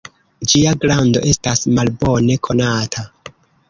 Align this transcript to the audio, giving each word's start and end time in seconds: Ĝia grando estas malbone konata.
Ĝia 0.53 0.71
grando 0.85 1.23
estas 1.33 1.63
malbone 1.77 2.43
konata. 2.51 3.11